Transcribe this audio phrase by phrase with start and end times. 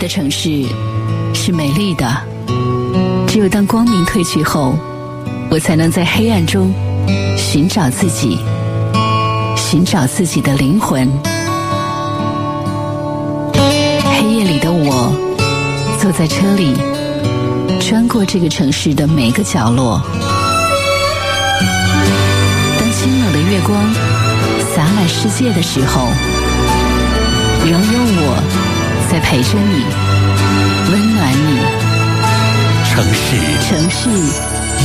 [0.00, 0.64] 的城市
[1.34, 2.06] 是美丽的，
[3.28, 4.74] 只有当光明褪去后，
[5.50, 6.72] 我才能在黑暗中
[7.36, 8.38] 寻找自己，
[9.54, 11.06] 寻找自己的灵魂。
[13.52, 15.14] 黑夜里的我，
[16.00, 16.74] 坐在车里，
[17.78, 20.00] 穿过这个城市的每个角落。
[22.78, 23.78] 当清冷的月光
[24.74, 26.08] 洒满世界的时候，
[27.66, 28.69] 仍有我。
[29.10, 29.84] 在陪着你，
[30.88, 31.58] 温暖你。
[32.84, 33.36] 城市，
[33.66, 34.08] 城市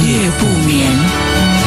[0.03, 1.64] 夜不眠。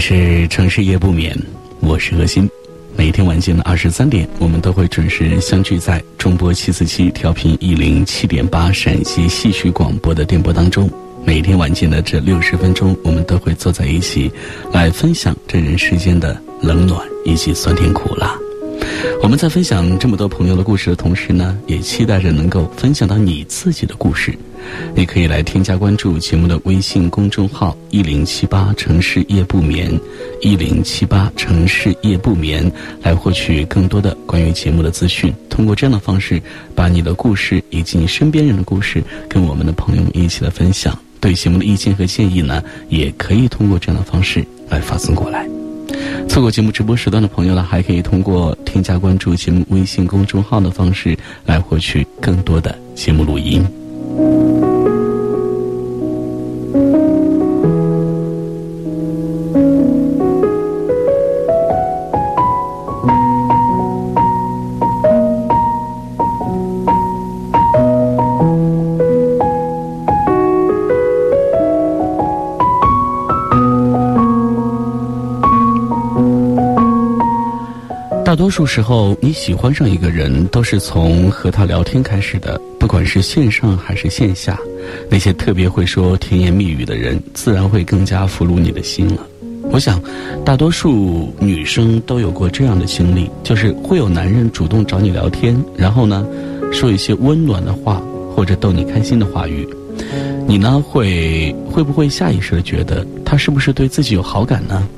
[0.00, 1.36] 是城市夜不眠，
[1.80, 2.48] 我是何欣。
[2.96, 10.90] 每天晚间的二十三点，我们都会准时相聚在中波七四七调频一零七点八陕西戏曲广播的电波当中。
[11.22, 14.32] 每天晚间的这六十分钟，我们都会坐在一起，
[14.72, 18.34] 来分享这人世间的冷暖以及酸甜苦辣。
[19.22, 24.34] 我们在分享这么多朋友的故事的同时呢，也期待着能够分享到你自己的故事。
[24.94, 29.90] 你可以来添加关注节目的微信公众号“一零七八城市夜不眠”，
[30.42, 32.70] 一零七八城市夜不眠，
[33.02, 35.32] 来获取更多的关于节目的资讯。
[35.48, 36.42] 通过这样的方式，
[36.74, 40.98] 把你的故事以及你身边人的故事跟我们的朋友们一起来分享。
[41.20, 45.46] 对节目的意见和建议呢，也可以通过这样的方式来发送过来。
[46.28, 53.66] 错过节目直播时段的朋友呢，还可以通过添加关注节目微信公众号的方式来获取更多的节目录音。
[78.50, 82.60] 多数时候，你喜欢上一个人，都是从和他聊天开始的。
[82.80, 84.58] 不管是线上还是线下，
[85.08, 89.24] 那些特别会说甜言蜜语的人，自然会更加俘虏你的心了。
[89.70, 90.02] 我想，
[90.44, 96.26] 大多数女生都有过这样的经历，就是会有男人主动找你聊天，然后呢，
[96.72, 98.02] 说一些温暖的话
[98.34, 99.64] 或者逗你开心的话语。
[100.48, 104.88] 你呢，会会不会下意识的觉得他是不是对自己有好感呢？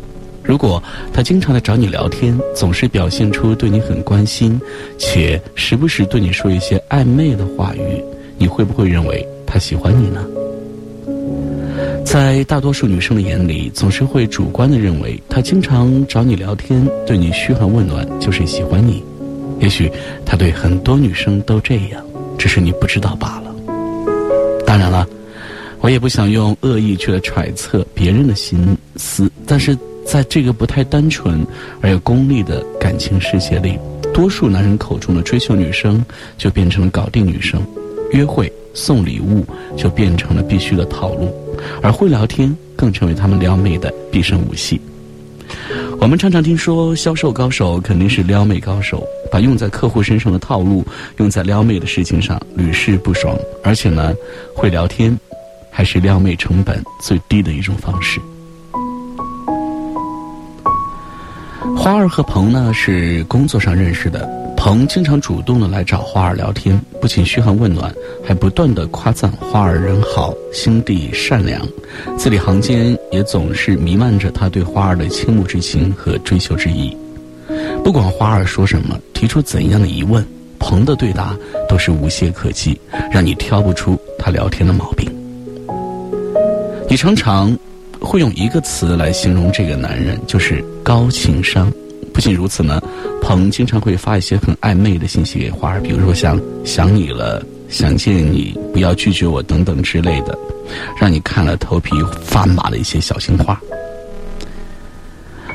[0.45, 0.83] 如果
[1.13, 4.61] 他经常的找你聊天，总是表现出对你很关心，
[4.99, 8.03] 且时不时对你说一些暧昧的话语，
[8.37, 10.27] 你会不会认为他喜欢你呢？
[12.05, 19.03] 在大多数女生的眼里，总是会主观的认为他经常找你聊天，对你嘘寒问暖就是喜欢你。
[19.61, 19.91] 也许
[20.27, 22.05] 他对很多女生都这样，
[22.37, 23.55] 只是你不知道罢了。
[24.67, 25.07] 当然了，
[25.81, 29.79] 我也不想用恶意去揣测别人的心思，但是。
[30.05, 31.47] 在这个不太单纯
[31.81, 33.79] 而又功利的感情世界里，
[34.13, 36.05] 多数男人口中的追求女生
[36.37, 37.63] 就变成了搞定女生，
[38.13, 39.45] 约会送礼物
[39.77, 41.35] 就变成了必须的套路，
[41.83, 44.81] 而会聊天更成为他们撩妹的必胜武器。
[46.01, 50.85] 我们常常听说，销售高手肯定是撩妹高手，把用在客户身上的套路
[51.19, 54.13] 用在撩妹的事情上屡试不爽，而且呢，
[54.55, 55.17] 会聊天
[55.71, 58.21] 还是撩妹成本最低的一种方式。
[61.77, 67.93] 花儿和鹏呢是工作上认识的，鹏经常主动的来找花儿聊天，不仅嘘寒问暖，
[68.25, 71.61] 还不断的夸赞花儿人好、心地善良，
[72.19, 76.97] 字里行间也总是弥漫着他对花儿的倾慕之情和追求之意。
[77.85, 80.25] 不管花儿说什么，提出怎样的疑问，
[80.59, 81.37] 鹏的对答
[81.69, 82.79] 都是无懈可击，
[83.11, 85.09] 让你挑不出他聊天的毛病。
[86.89, 87.57] 你常常。
[88.03, 91.73] 会用一个词来形容这个男人，就是高情商。
[92.13, 92.83] 不仅如此呢，
[93.23, 100.37] 鹏经常会发一些很暧昧的信息给花儿，比如说像“想你了”“想见你”“不要拒绝我”等等之类的，
[101.01, 103.59] 让你看了头皮发麻的一些小情话。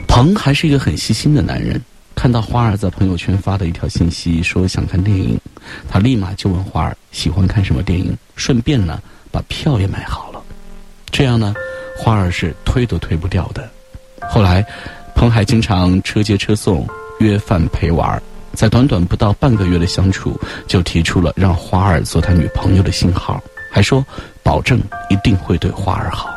[0.08, 1.80] 鹏还是一个很细心的男人，
[2.16, 5.40] 看到花儿在朋友圈发的一条信息说想看电影，
[5.88, 9.00] 他立马就问花儿喜欢看什么电影，顺便呢
[9.32, 10.42] 把票也买好了。
[11.12, 11.54] 这样呢。
[11.98, 13.68] 花儿是推都推不掉的，
[14.30, 14.64] 后来
[15.16, 16.88] 彭海经常车接车送，
[17.20, 18.22] 约饭陪玩，
[18.54, 23.42] 在短短不到半个月的相处，就提出了让花儿做他女朋友的信号，
[23.72, 24.06] 还说
[24.44, 24.80] 保证
[25.10, 26.30] 一定会对花儿好。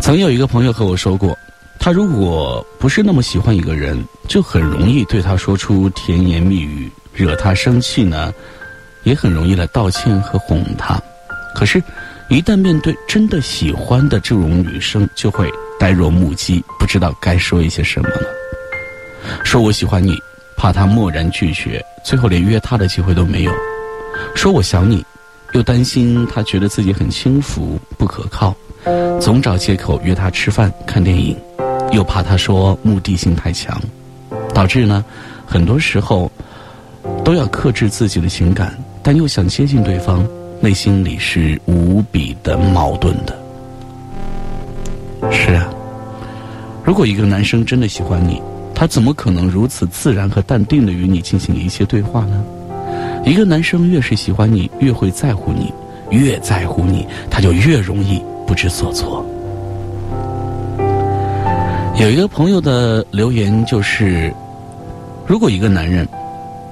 [0.00, 1.36] 曾有一个朋友和我说过。
[1.78, 8.32] 他如果不是那么喜欢一个人，就很容易对他说出甜言蜜语，惹他生气呢，
[9.04, 11.00] 也很容易来道歉和哄他。
[11.54, 11.82] 可是，
[12.28, 18.26] 一旦面对真的喜欢的这种女生，就会呆若木鸡，不知道该说一些什么了。
[19.44, 20.18] 说我喜欢你，
[20.56, 23.52] 怕他漠然拒绝，最后连约他的机会都没有；
[24.34, 25.04] 说我想你，
[25.52, 28.54] 又担心他觉得自己很轻浮不可靠。
[29.20, 31.36] 总找借口约他吃饭、看电影，
[31.92, 33.80] 又怕他说目的性太强，
[34.52, 35.04] 导致呢，
[35.46, 36.30] 很多时候
[37.24, 40.26] 都要克制自己的情感，但又想接近对方，
[40.60, 43.38] 内心里是无比的矛盾的。
[45.30, 45.68] 是啊，
[46.84, 48.42] 如果一个男生真的喜欢你，
[48.74, 52.44] 他怎么可能如此自然和淡定的与你进行一些对话呢？
[53.24, 55.72] 一个男生越是喜欢你，越会在乎你，
[56.10, 58.22] 越在乎你，他就越容易。
[58.46, 59.26] 不知所措。
[61.98, 64.32] 有一个朋友的留言就是：
[65.26, 66.06] 如果一个男人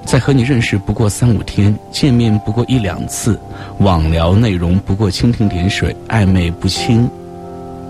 [0.04, 3.40] 在和你认识不过三五天，见面不过一两次，
[3.78, 7.08] 网聊内容不过蜻蜓点水，暧昧不清，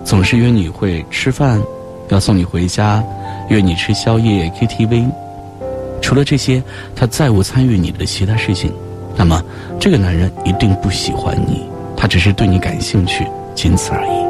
[0.05, 1.61] 总是约你会吃饭，
[2.07, 3.03] 要送你回家，
[3.49, 5.05] 约你吃宵夜、KTV，
[6.01, 6.63] 除了这些，
[6.95, 8.71] 他再无参与你的其他事情，
[9.17, 9.43] 那么
[9.77, 11.67] 这个男人一定不喜欢你，
[11.97, 13.27] 他只是对你感兴趣。
[13.53, 14.24] 仅此而已。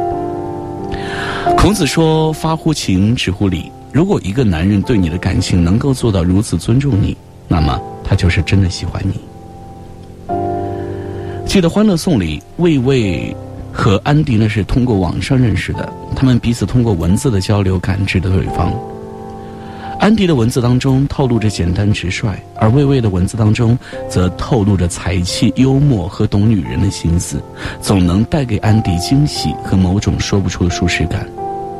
[1.58, 7.16] 孔子说：“发乎情，止乎礼。”如果一个男人对你的感情能够做到如此尊重你，
[7.48, 9.20] 那么他就是真的喜欢你。
[11.46, 13.36] 记得《欢乐颂》里，魏巍
[13.72, 18.74] 和安迪呢是通过网上认识的，他们彼此通过文字的交流感知的对方。
[20.00, 23.78] 安迪的文字当中透露着简单直率，而魏魏的文字当中
[24.08, 27.42] 则透露着才气、幽默和懂女人的心思，
[27.82, 31.28] 总能带给安迪惊喜和某种说不出的舒适感。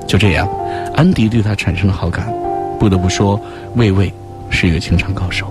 [0.08, 0.48] 就这样，
[0.96, 2.34] 安迪对他产生了好感。
[2.80, 3.40] 不得不说，
[3.76, 4.12] 魏魏
[4.50, 5.48] 是一个情场高手。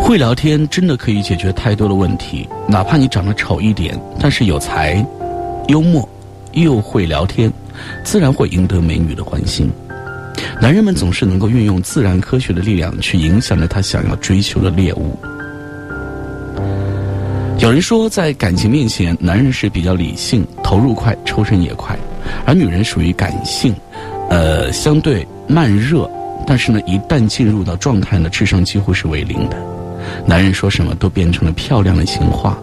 [0.00, 5.04] 会聊天真的可以解决太多的问题，哪怕你长得丑一点，但是有才、
[5.68, 6.06] 幽默，
[6.52, 7.50] 又会聊天。
[8.04, 9.70] 自然会赢得美女的欢心。
[10.60, 15.18] 男人们总是能够运用自然科学的力量去影响着他想要追求的猎物。
[17.58, 21.96] 有人说，在感情面前，男人是比较理性，投入快，抽身也快；
[22.44, 23.74] 而女人属于感性，
[24.30, 26.10] 呃，相对慢热。
[26.44, 29.56] 但是呢，一旦进入到状态呢，智商几乎是为零的。
[30.26, 32.58] 男人说什么都变成了漂亮的情话，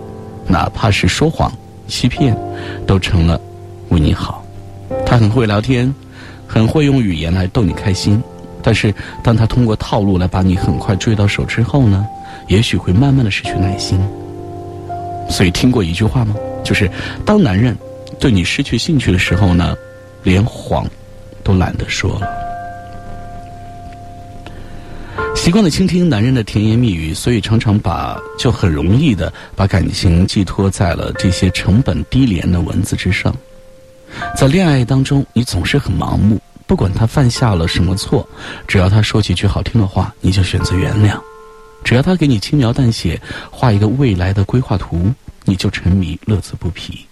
[0.47, 1.49] 哪怕是说谎、
[1.87, 2.35] 欺骗，
[2.85, 3.39] 都成了
[3.89, 4.43] 为你好。
[5.09, 5.91] 他很会聊天，
[6.47, 8.21] 很会用语言来逗你开心，
[8.61, 12.05] 但是当他通过套路来把你很快追到手之后呢，
[12.47, 13.99] 也许会慢慢的失去耐心。
[15.27, 16.35] 所以听过一句话吗？
[16.63, 16.87] 就是
[17.25, 17.75] 当男人
[18.19, 19.75] 对你失去兴趣的时候呢，
[20.21, 20.85] 连谎
[21.43, 22.27] 都懒得说了。
[25.35, 33.35] 习惯了倾听男人的甜言蜜语，所以常常把就很容易的把感情寄托在了这些成本低廉的文字之上。
[34.35, 38.27] 在恋爱当中，你总是很盲目，不管他犯下了什么错，
[38.67, 41.19] 只要他说几句好听的话，你就选择原谅；
[41.83, 43.19] 只要他给你轻描淡写
[43.49, 45.11] 画一个未来的规划图，
[45.45, 47.05] 你就沉迷乐此不疲。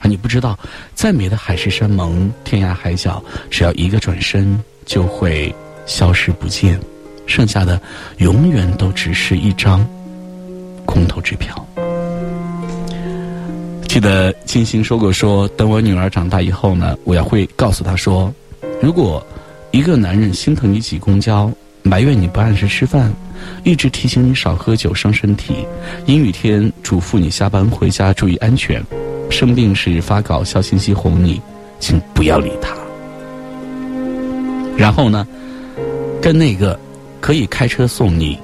[0.00, 0.56] 而你不知道，
[0.94, 5.52] 再美的海誓山盟、天涯海角，只要一个转身就会
[5.86, 6.78] 消失不见，
[7.26, 7.80] 剩下的
[8.18, 9.84] 永远都只是一张
[10.86, 11.66] 空头支票。
[13.98, 18.32] 记得金星说过：“说等我女儿长大以后呢，我要会告诉她说，
[18.80, 19.20] 如果
[19.72, 21.50] 一个男人心疼你挤公交，
[21.82, 23.12] 埋怨你不按时吃饭，
[23.64, 25.66] 一直提醒你少喝酒伤身体，
[26.06, 28.80] 阴雨天嘱咐你下班回家注意安全，
[29.30, 31.40] 生病时发搞笑信息哄你，
[31.80, 32.76] 请不要理他。
[34.76, 35.26] 然后呢，
[36.22, 36.78] 跟那个
[37.20, 38.38] 可以开车送你，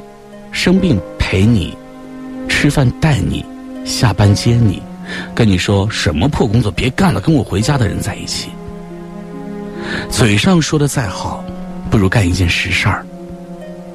[0.50, 1.72] 生病陪你，
[2.48, 3.46] 吃饭带你，
[3.84, 4.82] 下班接你。”
[5.34, 8.48] 跟你说什么破工作别干了，跟我回家的人在一起。
[10.10, 11.44] 嘴上说的再好，
[11.90, 13.04] 不如干一件实事儿。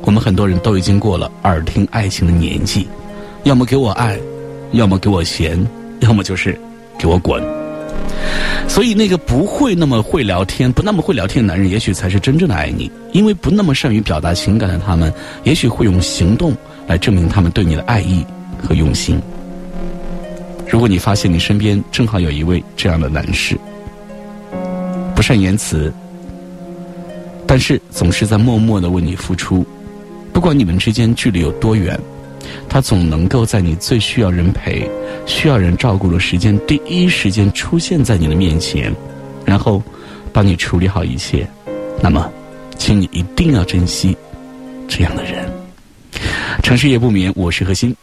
[0.01, 2.87] 我们很多人都已经过了耳听爱情的年纪，
[3.43, 4.17] 要么给我爱，
[4.71, 5.65] 要么给我钱，
[5.99, 6.57] 要么就是
[6.97, 7.43] 给我滚。
[8.67, 12.89] 所以那个不会那么会聊天、不那么会聊天的男人，也许才是真正的爱你。
[13.11, 15.11] 因为不那么善于表达情感的他们，
[15.43, 16.55] 也许会用行动
[16.87, 18.23] 来证明他们对你的爱意
[18.61, 19.19] 和用心。
[20.69, 23.57] 如果你发现你身边正好有一位这样的男士，
[25.15, 25.91] 不善言辞，
[27.47, 29.65] 但是总是在默默的为你付出，
[30.31, 31.99] 不管你们之间距离有多远，
[32.69, 34.87] 他总能够在你最需要人陪、
[35.25, 38.93] 需要人照顾的时间，第一时间出现在你的面前，
[39.43, 39.81] 然后
[40.31, 41.49] 帮你处理好一切，
[41.99, 42.31] 那么，
[42.77, 44.15] 请你一定要珍惜
[44.87, 45.49] 这样的人。
[46.61, 47.95] 城市夜不眠，我是何欣。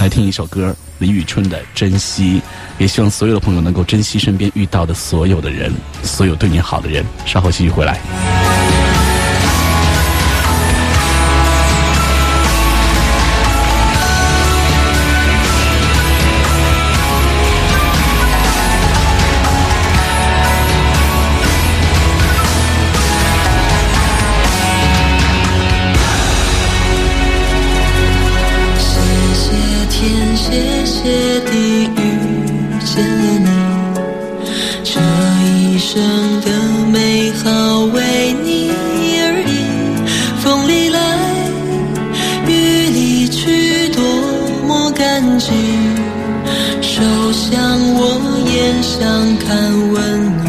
[0.00, 2.40] 来听一首歌，李宇春的《珍惜》，
[2.78, 5.72] 也希望所有的朋友能够珍惜身边遇到的所有的人，
[6.02, 7.04] 所有对你好的人。
[7.26, 8.53] 稍后继续回来。
[49.92, 50.43] 温暖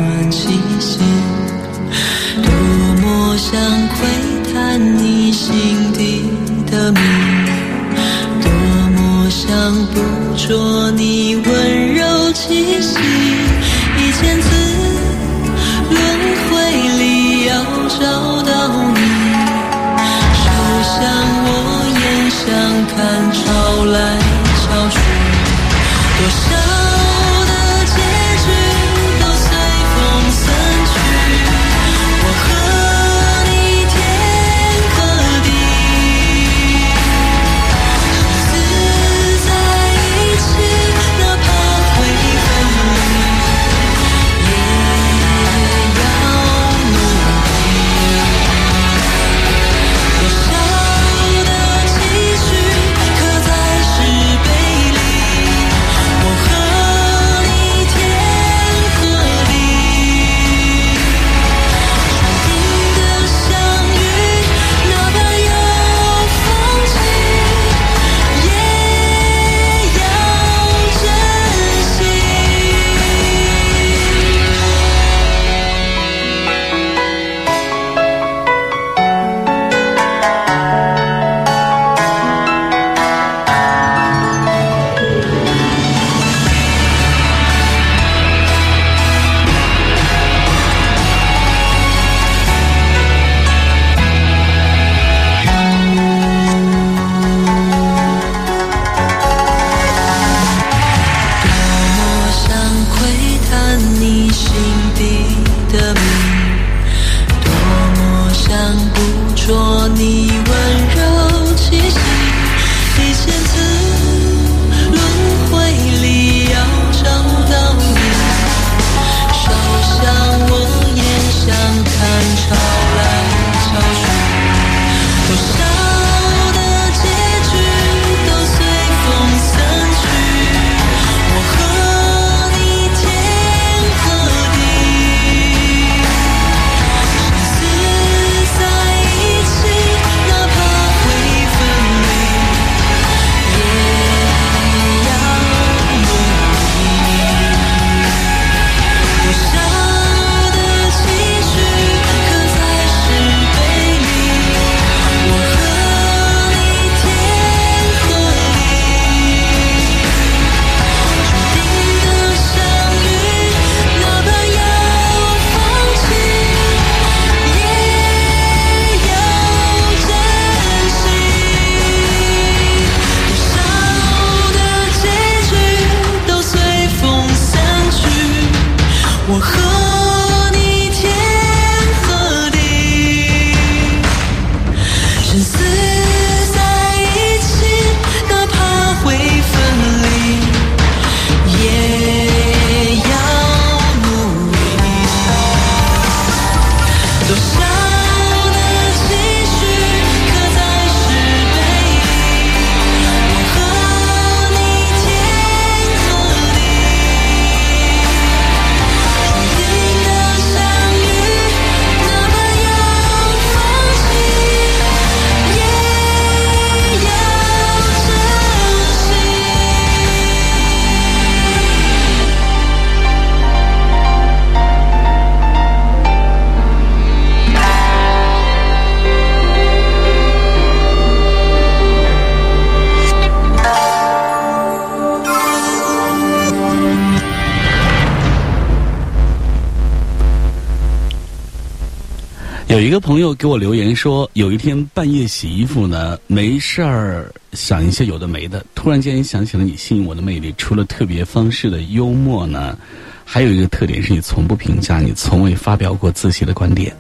[242.76, 250.54] 有一个朋友给我留言说，有一天半夜洗衣服呢，没事儿想一些有的没的，突然间想起了你吸引我的魅力。
[250.58, 252.78] 除了特别方式的幽默呢，
[253.24, 256.94] 还有一个特点是你从不评价，你从未发表过自己的观点。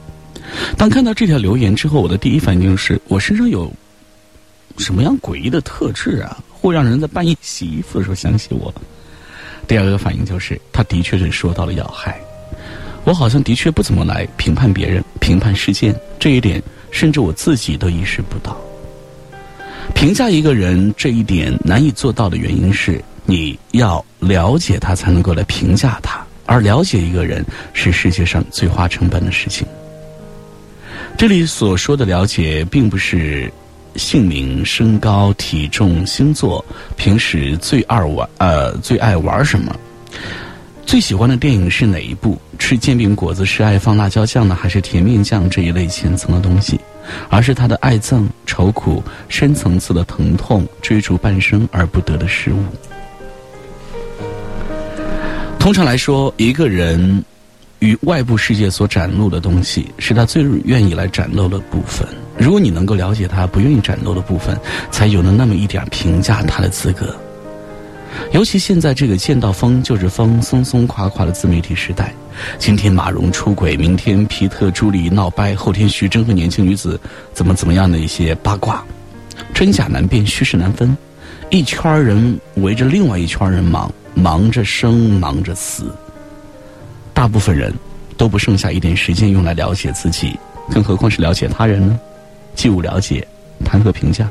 [0.77, 3.69] 当看到这条留言之后，我的第一反应就是我身上有
[4.77, 8.73] 什么样诡异的特质啊，会让人在半夜洗衣服的时候想起我？
[9.67, 12.17] 第二个反应就是，他的确是说到了要害。
[13.05, 18.57] 我好像的确不怎么来评判别人、评判事件，这一点甚至我自己都意识不到。
[19.93, 29.65] 评价一个人这一点难以做到的原因是，你要了解他才能够来评价他，而了解一个人是世界上最花成本的事情。
[31.15, 33.51] 这里所说的了解，并不是
[33.95, 36.65] 姓名、身高、体重、星座，
[36.97, 39.73] 平时最爱玩呃最爱玩什么。
[40.85, 42.37] 最喜欢的电影是哪一部？
[42.57, 46.79] 吃煎饼果子是爱放辣椒酱呢，还是甜面酱这一类浅层的东西？
[47.29, 52.57] 而是他的爱憎、愁苦、深层次的疼痛、追逐半生而不得的失误。
[55.59, 57.23] 通常来说，一个人
[57.79, 62.07] 与外部世界所展露的东西，是他最愿意来展露的部分。
[62.37, 64.59] 如果你能够了解他不愿意展露的部分，
[64.89, 67.15] 才有了那么一点评价他的资格。
[68.31, 72.13] 尤其现在这个见到风就是风、松松垮垮的自媒体时代，
[72.57, 76.99] 今天马蓉出轨，明天皮特、朱莉闹掰，后天徐峥和年轻女子
[77.33, 78.83] 怎么怎么样的一些八卦，
[79.53, 80.95] 真假难辨，虚实难分，
[81.49, 85.85] 一圈人围着另外一圈人忙，忙着生，忙着死，
[87.13, 87.73] 大部分人
[88.17, 90.37] 都不剩下一点时间用来了解自己，
[90.71, 91.99] 更何况是了解他人呢？
[92.53, 93.25] 既无了解，
[93.63, 94.29] 谈何评价？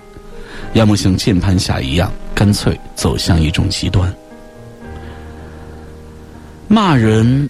[0.75, 4.13] 要么像键盘侠一样，干脆走向一种极端。
[6.67, 7.49] 骂人，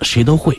[0.00, 0.58] 谁都会，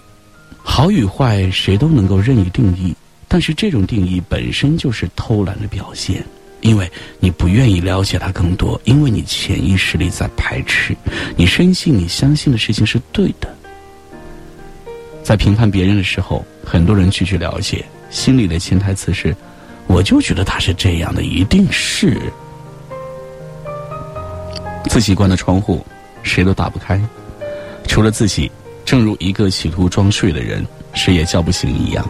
[0.62, 2.96] 好与坏谁都能够任意定义，
[3.28, 6.24] 但是这种定义本身就是偷懒的表现，
[6.62, 10.96] 因为你不愿意了解他更多，因为你潜意识里在排斥，
[11.36, 13.52] 你深信你相信的事情是对的。
[15.24, 19.36] 在评判别人的时候，很多人拒绝了解，心里的潜台词是。
[19.88, 22.19] 我就觉得他是这样的，一定是
[24.89, 25.86] 自己关的窗户，
[26.24, 27.00] 谁都打不开，
[27.88, 28.52] 除了自己。
[28.86, 32.06] 正如一个企图装睡的人，谁也叫不醒一样。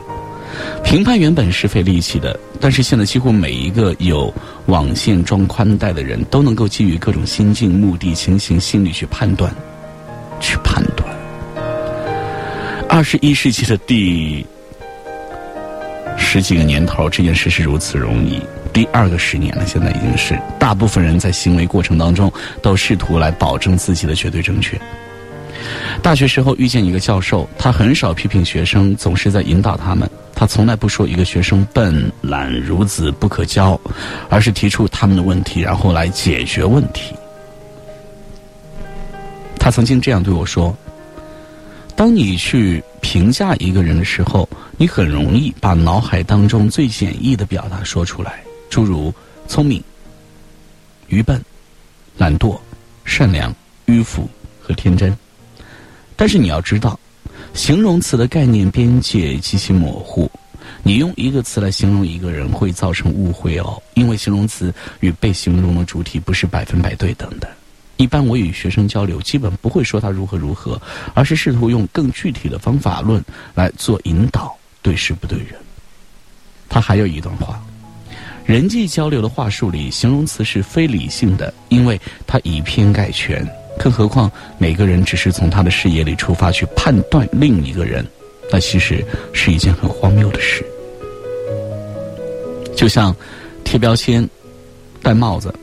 [0.83, 4.33] 评判原本是费力气的，但是现在几乎每一个有
[4.65, 9.53] 网线装宽带的人都能够基于各种心境、目的、情形、心理去判断，
[10.39, 11.07] 去判断。
[12.89, 14.43] 二十一世纪的第。
[16.17, 18.41] 十几个年头，这件事是如此容易。
[18.71, 24.79] 第二个十年了，现在已经是大部分人在行为过程当中都试图来保证自己的绝对正确。
[26.01, 30.09] 大学时候遇见一个教授，他很少批评学生，总是在引导他们。
[30.33, 33.79] 他从来不说一个学生笨、懒、孺子、不可教，
[34.29, 37.13] 而是提出他们的问题，然后来解决问题。
[39.59, 40.75] 他曾经这样对我说
[41.95, 49.13] ：“当你去评价一个人的时候。”你很容易把脑海当中最简易的表达说出来，诸如
[49.47, 49.81] 聪明、
[51.07, 51.39] 愚笨、
[52.17, 52.59] 懒惰、
[53.05, 54.27] 善良、迂腐
[54.59, 55.15] 和天真。
[56.15, 56.99] 但是你要知道，
[57.53, 60.29] 形容词的概念边界极其模糊。
[60.81, 67.47] 你用一个词来形容一个人，会造成误会哦，因为形容词与被形容的主体不是百分百对等的。
[68.03, 70.79] 一般我与学生交流，基本不会说他如何如何，
[71.13, 73.23] 而是试图用更具体的方法论
[73.55, 74.53] 来做引导。
[74.81, 75.55] 对事不对人。
[76.67, 77.63] 他还有一段话：
[78.45, 83.47] 人际交流的话术里，形容词是非理性的，因为它以偏概全。
[83.79, 88.05] 更何况每个人只是从他的视野里出发去判断另一个人，
[88.51, 90.61] 那其实是一件很荒谬的事。
[92.75, 93.15] 就像
[93.63, 94.29] 贴标签、
[95.01, 95.53] 戴帽子，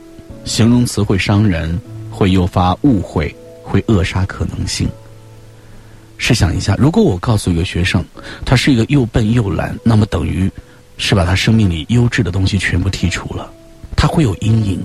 [0.47, 1.79] 形容词会伤人，
[2.11, 4.89] 会诱发误会，会扼杀可能性。
[6.19, 8.05] 试想一下，如果我告诉一个学生，
[8.45, 10.51] 他是一个又笨又懒，那么等于
[10.99, 13.51] 是把他生命里优质的东西全部剔除了，
[13.97, 14.83] 他会有阴影，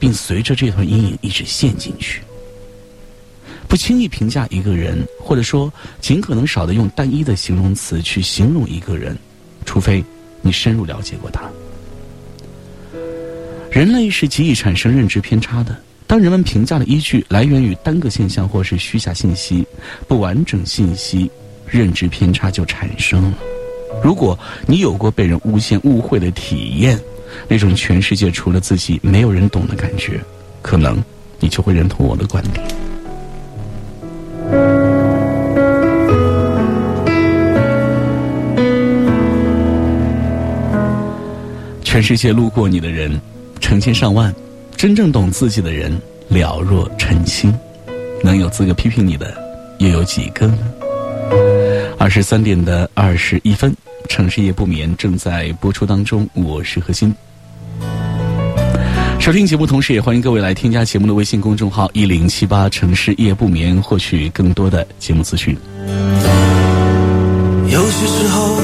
[0.00, 2.20] 并随着这团阴影一直陷进去。
[3.68, 9.16] 不轻易评价一个人，或者说尽可能少的用单一的形容词去形容一个人，
[9.64, 10.04] 除非
[10.40, 11.42] 你深入了解过他。
[13.70, 15.74] 人类是极易产生认知偏差的。
[16.12, 19.66] 当人们评价的依据来源于单个现象或是虚假信息、
[20.06, 21.30] 不完整信息，
[21.66, 23.38] 认知偏差就产生了。
[24.04, 27.00] 如果你有过被人诬陷、误会的体验，
[27.48, 30.20] 那种全世界除了自己没有人懂的感觉，
[30.60, 31.02] 可能
[31.40, 32.62] 你就会认同我的观点。
[41.82, 43.18] 全世界路过你的人
[43.60, 44.34] 成千上万，
[44.82, 47.56] 真正懂自己的人了若晨星，
[48.20, 49.32] 能有资格批评你的
[49.78, 50.58] 又有几个呢？
[52.00, 53.72] 二十三点的二十一分，
[54.08, 57.14] 城市夜不眠正在播出当中，我是何欣。
[59.20, 65.56] 收听节目同时，也欢迎各位来添加节目的微信公众号“一零七八城市夜不眠”，获取更多的节目资讯。
[65.86, 68.60] 有些时候，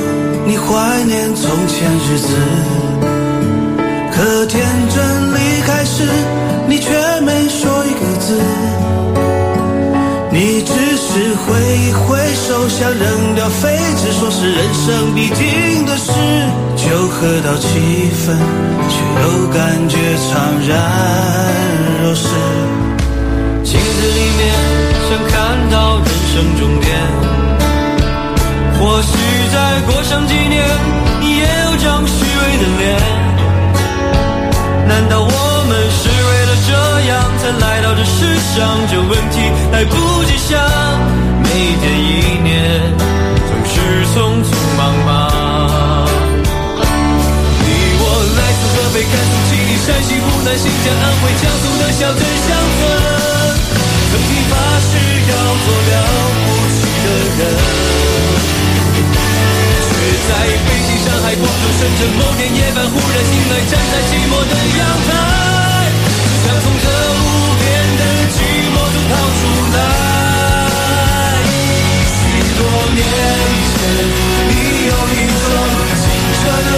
[0.48, 2.36] 你怀念从前日子，
[10.38, 16.12] 你只是挥一挥手，想扔掉废纸，说是人生必经的事。
[16.76, 17.66] 酒喝到七
[18.24, 18.38] 分，
[18.88, 20.30] 却又感觉怅
[20.68, 20.70] 然
[22.04, 22.28] 若失。
[23.64, 24.54] 镜子里面
[25.08, 26.86] 想看到人生终点。
[28.78, 29.18] 或许
[29.52, 30.64] 再过上几年，
[31.20, 32.96] 你也有张虚伪的脸。
[34.86, 36.72] 难道我们是为了这
[37.08, 38.24] 样才来到这世
[38.56, 38.80] 上？
[38.90, 39.36] 这问题
[39.70, 40.58] 来不及想，
[41.44, 42.48] 每一天一年
[42.96, 43.74] 总是
[44.14, 45.08] 匆匆忙忙。
[47.60, 47.68] 你
[48.00, 48.02] 我
[48.38, 52.80] 来自河北、甘肃、吉林、山西、湖南、新疆、安徽、江苏的小镇乡村，
[54.08, 54.52] 曾经发
[54.88, 54.90] 誓
[55.28, 55.32] 要
[55.64, 55.92] 做了
[56.44, 57.40] 不起的人。
[59.98, 60.30] 却在
[61.38, 65.10] 北京、上海、广州、深圳，某天夜半忽然醒来，站在寂寞的阳台，
[66.44, 67.24] 想从这无
[67.58, 67.62] 边
[67.96, 68.02] 的
[68.34, 68.36] 寂
[68.74, 69.40] 寞中逃出
[69.74, 69.78] 来。
[72.10, 72.20] 许
[72.58, 72.60] 多
[72.94, 72.98] 年
[73.70, 73.80] 前，
[74.48, 74.52] 你
[74.86, 75.46] 有一双
[75.94, 76.74] 清澈的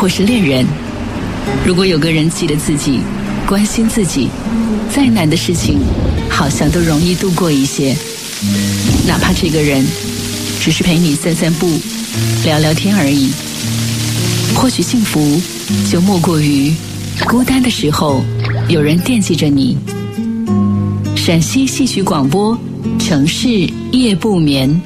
[0.00, 0.66] 或是恋人，
[1.62, 3.00] 如果有个人记得自己，
[3.46, 4.28] 关心自己，
[4.90, 5.78] 再难的事情，
[6.26, 7.94] 好像都容易度过一些。
[9.06, 9.84] 哪怕这个人
[10.58, 11.78] 只是陪你散散步、
[12.46, 13.30] 聊聊天而已，
[14.54, 15.38] 或许幸福
[15.90, 16.72] 就莫过于
[17.28, 18.24] 孤单的时候
[18.70, 19.76] 有人惦记着你。
[21.14, 22.58] 陕西戏曲广播，
[22.98, 24.80] 城市夜不眠，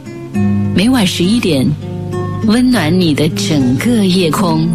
[0.74, 1.64] 每晚十一点，
[2.46, 4.68] 温暖你的整个夜空。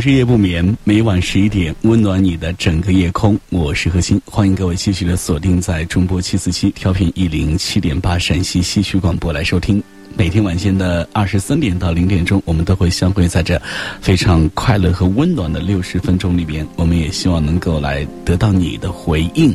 [0.00, 3.38] 是夜不眠，每晚十一点，温暖你的整个夜空。
[3.50, 9.82] 我是何欣，欢迎各位继续的锁定在中波七四七调频一零七点八陕西戏曲广播来收听。
[10.16, 13.60] 每天晚间的二十三点到零点钟，我们都会相会在这
[14.02, 16.66] 非常快乐和温暖的六十分钟里边。
[16.76, 19.54] 我们也希望能够来得到你的回应。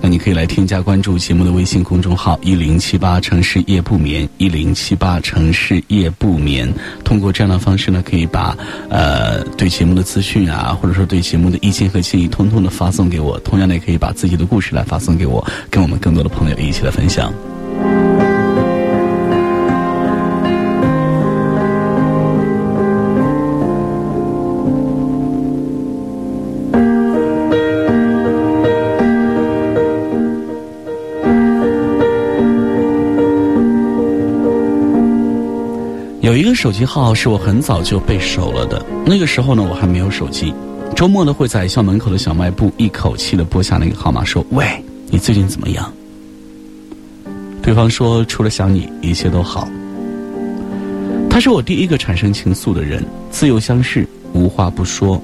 [0.00, 6.72] 那你可以来添加关注节目的微信公众号“一零七八城市夜不眠”，一零七八城市夜不眠。
[7.02, 8.56] 通过这样的方式呢，可以把
[8.88, 13.36] 呃对节目的资讯啊，或者说对节目的意见和建议，通通的发送给我。
[13.40, 17.32] 同样的，也可以把自己的故事来发送给我，跟我们更多的朋友一起来分享。
[36.54, 40.54] 个手机号是我很早就背熟了的，那个时候呢，我还没有手机。
[40.94, 44.64] 周末呢，会在校门口的小卖部一口气的拨下那个号码，说：“喂，
[45.10, 45.92] 你最近怎么样？”
[47.60, 49.68] 对方说：“除了想你，一切都好。”
[51.28, 55.20] 他是我第一个产生情愫的人，自由相视，无话不说。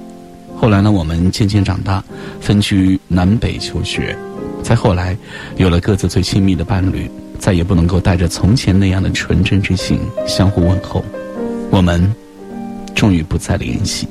[0.57, 2.03] 后来呢，我们渐渐长大，
[2.41, 4.19] 分居南北求学，
[4.65, 5.17] 再后来，
[5.59, 7.09] 有了各自最亲密的伴侣。
[7.39, 11.03] 再也不能够带着从前那样的纯真之心相互问候，
[11.71, 12.13] 我们
[12.95, 14.09] 终于不再联系。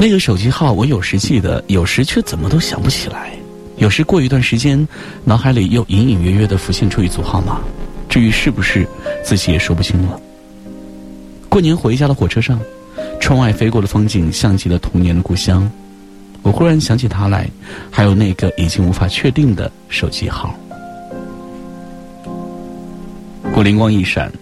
[0.00, 3.30] 那个手机号我有时记得，有时却怎么都想不起来。
[3.76, 4.86] 有时过一段时间，
[5.24, 7.60] 脑海里又隐隐约约的浮现出一组号码，
[8.08, 8.86] 至于是不是，
[9.24, 10.20] 自己也说不清了。
[11.48, 12.60] 过年回家的火车上，
[13.20, 15.70] 窗外飞过的风景像极了童年的故乡，
[16.42, 17.48] 我忽然想起他来，
[17.90, 20.54] 还有那个已经无法确定的手机号。
[23.54, 24.32] 我灵光一闪，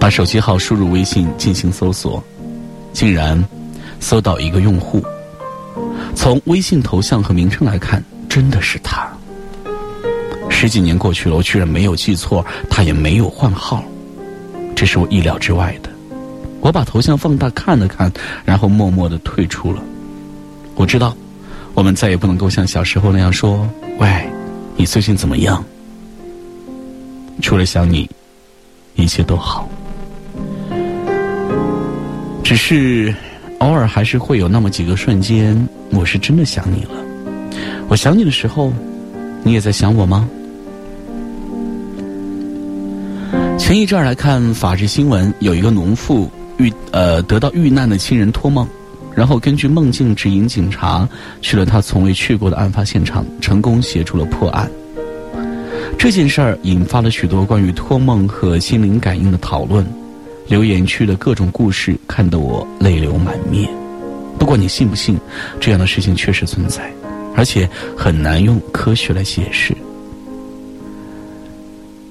[0.00, 2.24] 把手机号输入微信进行搜索，
[2.92, 3.42] 竟然
[4.00, 5.04] 搜到一个用户。
[6.14, 9.06] 从微信头像和名称来看，真的是他。
[10.48, 13.84] 十几年过去了，我居然没有记错，他也没有换号，
[14.74, 15.90] 这是我意料之外的。
[16.60, 18.10] 我把头像放大看了看，
[18.44, 19.82] 然后默默的退出了。
[20.74, 21.14] 我知道，
[21.74, 23.68] 我们再也不能够像小时候那样说
[24.00, 24.28] ：“喂，
[24.76, 25.62] 你最近怎么样？”
[27.40, 28.08] 除了想你，
[28.96, 29.68] 一切都好。
[32.50, 33.14] 只是
[33.58, 35.56] 偶尔还是会有那么几个瞬间，
[35.92, 36.90] 我是真的想你了。
[37.86, 38.72] 我想你的时候，
[39.44, 40.28] 你也在想我吗？
[43.56, 48.66] 前一阵儿来看法制新闻，有一个农妇遇呃得到遇难的亲人托梦，
[49.14, 51.08] 然后根据梦境指引警察
[51.40, 54.68] 去了他从未去过的案发现场，成功协助了破案。
[55.96, 59.86] 这件事儿引发了许多关于托梦和心灵感应的讨论，
[60.50, 63.70] 留言区的各种故事看得我泪流满面。
[64.36, 65.16] 不管你信不信，
[65.60, 66.92] 这样的事情确实存在，
[67.36, 69.72] 而且很难用科学来解释。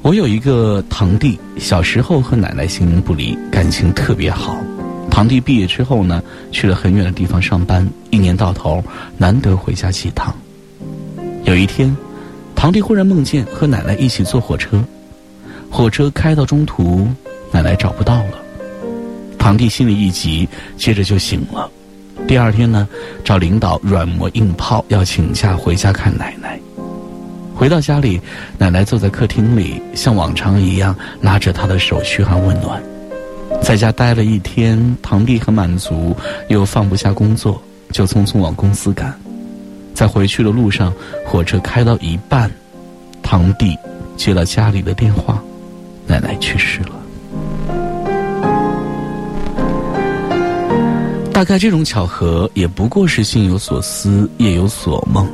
[0.02, 4.56] 我有一个堂弟，小时候和奶奶形影不离，感情特别好。
[5.12, 8.82] 堂弟毕业之后呢，去了很远的地方上班，一年到头
[9.18, 10.34] 难得回家几趟。
[11.44, 11.94] 有一天。
[12.56, 14.84] 堂弟忽然梦见和奶奶一起坐火车，
[15.70, 17.08] 火车开到中途，
[17.52, 18.40] 奶奶找不到了。
[19.38, 21.70] 堂弟心里一急，接着就醒了。
[22.28, 22.88] 第二天呢，
[23.24, 26.60] 找领导软磨硬泡要请假回家看奶奶。
[27.56, 28.22] 回到家里，
[28.58, 32.82] 奶奶坐在客厅里，像往常一样拉着他的手嘘寒问暖。
[33.62, 36.16] 在家待了一天，堂弟很满足，
[36.50, 39.14] 又放不下工作，就匆匆往公司赶。
[39.94, 40.94] 在回去的路上，
[41.26, 42.50] 火车开到一半，
[43.24, 43.76] 堂弟
[44.16, 45.42] 接了家里的电话，
[46.06, 46.99] 奶奶去世了。
[51.40, 55.26] 大概这种巧合也不过是心有所思，夜有所梦，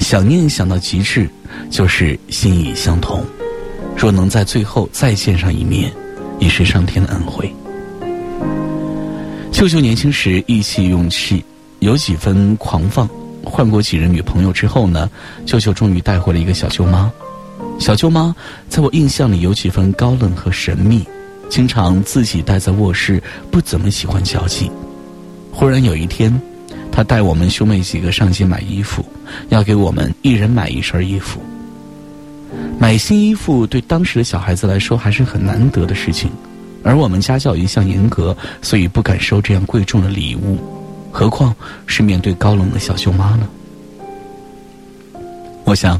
[0.00, 1.30] 想念想到极致，
[1.70, 3.24] 就是心意相通。
[3.96, 5.92] 若能在最后再见上一面，
[6.40, 7.54] 已是上天的恩惠。
[9.52, 11.40] 秀秀年轻时意气用事，
[11.78, 13.08] 有几分狂放。
[13.44, 15.08] 换过几任女朋友之后呢，
[15.46, 17.08] 秀秀终于带回了一个小舅妈。
[17.78, 18.34] 小舅妈
[18.68, 21.06] 在我印象里有几分高冷和神秘，
[21.48, 24.68] 经常自己待在卧室，不怎么喜欢交际。
[25.58, 26.30] 忽然有一天，
[26.92, 29.02] 他带我们兄妹几个上街买衣服，
[29.48, 31.40] 要给我们一人买一身衣服。
[32.78, 36.30] 买新衣服对当时的小孩子来说还是很难得的事情，
[36.82, 40.58] 而我们家教一向严格，所以不敢收这样贵重的礼物，
[41.10, 43.48] 何况是面对高冷的小舅妈呢？
[45.64, 45.98] 我想。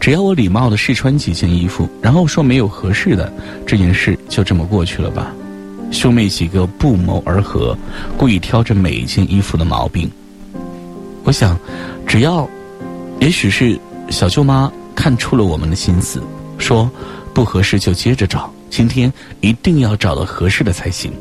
[0.00, 3.30] 只要我礼貌的试穿几件衣服，然后说没有合适的，
[3.66, 5.34] 这件事就这么过去了吧。
[5.90, 7.76] 兄妹几个不谋而合，
[8.16, 10.10] 故意挑着每一件衣服的毛病。
[11.24, 11.58] 我想，
[12.06, 12.48] 只要，
[13.20, 13.78] 也许是
[14.10, 16.22] 小舅妈看出了我们的心思，
[16.58, 16.90] 说
[17.34, 21.12] 不合适就接着找，今天一定要找到合适的才行。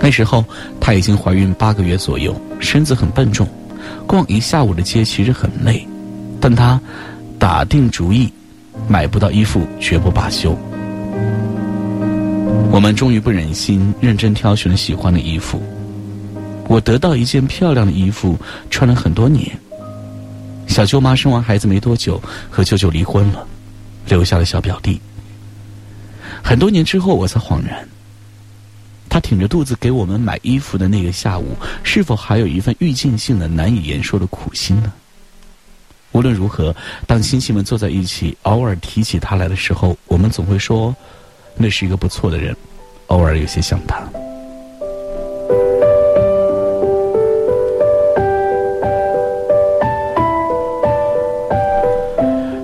[0.00, 0.44] 那时候
[0.80, 3.48] 她已经怀孕八个月左右，身子很笨重，
[4.06, 5.86] 逛一下午的街其实很累，
[6.40, 6.80] 但她。
[7.36, 8.32] 打定主意，
[8.88, 10.56] 买不到衣服绝不罢休。
[12.74, 15.62] 我们终于不忍心，认真挑选了喜欢的衣服。
[16.66, 18.36] 我得到一件漂亮的衣服，
[18.68, 19.48] 穿了很多年。
[20.66, 23.46] 小舅妈生完孩子没多久，和舅舅离婚了，
[24.08, 25.00] 留下了小表弟。
[26.42, 27.88] 很多年之后，我才恍然，
[29.08, 34.92] 他挺着肚子给我们买衣服的那个下午，是否还有一份预见性的、难以言说的苦心呢？
[36.10, 36.74] 无论如何，
[37.06, 40.92] 当亲戚们坐在一起，偶尔提起他来的时候，我们总会说，
[41.56, 42.54] 那是一个不错的人，
[43.06, 44.02] 偶尔有些想他。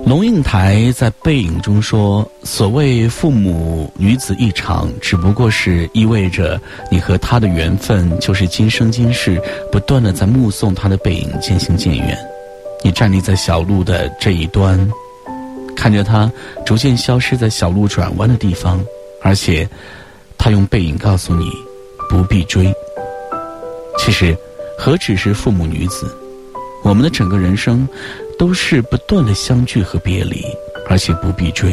[0.05, 6.59] 龙应台在《背影》中说：“所谓父母女子一场，只不过是意味着
[6.91, 12.17] 你和他的缘分，就是今生今世不断的在目送他的背影渐行渐远。”
[12.83, 14.77] 你站立在小路的这一端，
[15.81, 16.31] 看着他
[16.63, 18.79] 逐渐消失在小路转弯的地方，
[19.23, 19.67] 而且
[20.37, 21.51] 他用背影告诉你
[22.07, 22.71] 不必追。
[23.97, 24.37] 其实
[24.77, 26.15] 何止是父母女子，
[26.83, 27.89] 我们的整个人生
[28.37, 30.45] 都是不断的相聚和别离，
[30.87, 31.71] 而且不必追。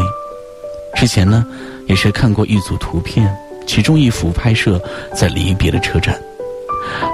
[0.96, 1.44] 之前呢，
[1.86, 3.30] 也是看过一组图片，
[3.66, 4.82] 其中一幅拍摄
[5.14, 6.18] 在离别的车站，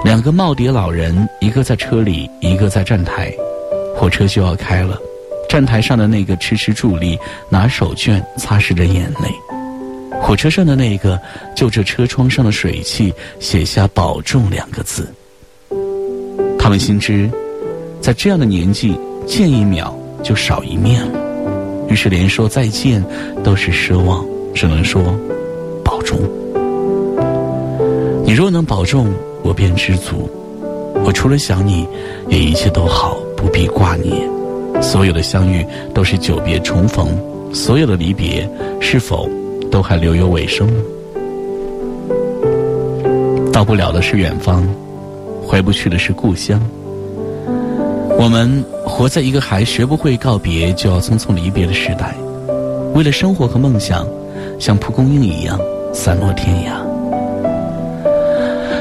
[0.05, 3.35] 两个耄耋老人，一个在车里，一个在站台。
[3.97, 4.97] 火车就要开了，
[5.47, 7.17] 站台上的那个迟迟伫立，
[7.49, 9.29] 拿手绢擦拭着眼泪；
[10.21, 11.19] 火车上的那个
[11.55, 15.07] 就着车窗上的水汽，写下“保重”两个字。
[16.57, 17.29] 他们心知，
[18.01, 21.19] 在这样的年纪，见一秒就少一面了，
[21.89, 23.03] 于是连说再见
[23.43, 25.01] 都是奢望，只能说
[25.83, 26.19] 保重。
[28.25, 30.29] 你若能保重，我便知足。
[31.03, 31.87] 我除了想你，
[32.29, 33.17] 也一切都好。
[33.37, 34.27] 不必挂念，
[34.85, 37.07] 所有的相遇都是久别重逢，
[37.51, 38.47] 所有的离别
[38.79, 39.27] 是否
[39.71, 40.69] 都还留有尾声？
[43.51, 44.63] 到不了的是远方，
[45.41, 46.61] 回不去的是故乡。
[48.17, 52.15] 我们活在一个还学不会告别就要匆匆离别的时代，
[52.93, 54.07] 为了生活和梦想，
[54.59, 55.59] 像蒲公英一样
[55.91, 56.75] 散落天涯。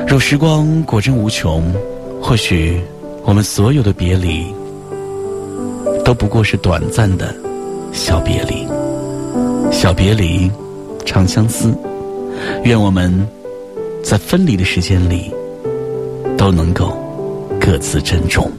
[0.06, 1.64] 若时光果真无穷，
[2.20, 2.78] 或许。
[3.26, 4.44] 我们所有的别离，
[6.24, 7.36] 不过是短暂的
[7.92, 8.66] 小别离，
[9.70, 10.50] 小别离，
[11.04, 11.76] 长相思。
[12.62, 13.12] 愿我们
[14.02, 15.30] 在分离的时间里，
[16.38, 16.96] 都能够
[17.60, 18.50] 各自珍重。